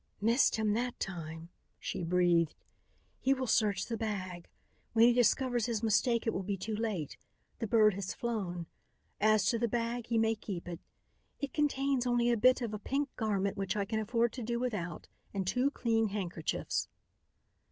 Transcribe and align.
"Missed 0.19 0.55
him 0.55 0.73
that 0.73 0.99
time," 0.99 1.49
she 1.79 2.03
breathed. 2.03 2.55
"He 3.19 3.35
will 3.35 3.45
search 3.45 3.85
the 3.85 3.97
bag. 3.97 4.49
When 4.93 5.05
he 5.05 5.13
discovers 5.13 5.67
his 5.67 5.83
mistake 5.83 6.25
it 6.25 6.33
will 6.33 6.41
be 6.41 6.57
too 6.57 6.75
late. 6.75 7.17
The 7.59 7.67
bird 7.67 7.93
has 7.93 8.11
flown. 8.15 8.65
As 9.19 9.45
to 9.51 9.59
the 9.59 9.67
bag, 9.67 10.07
he 10.07 10.17
may 10.17 10.33
keep 10.33 10.67
it. 10.67 10.79
It 11.39 11.53
contains 11.53 12.07
only 12.07 12.31
a 12.31 12.35
bit 12.37 12.61
of 12.63 12.73
a 12.73 12.79
pink 12.79 13.15
garment 13.15 13.57
which 13.57 13.75
I 13.75 13.85
can 13.85 13.99
afford 13.99 14.33
to 14.33 14.41
do 14.41 14.59
without, 14.59 15.07
and 15.35 15.45
two 15.45 15.69
clean 15.69 16.07
handkerchiefs." 16.07 16.87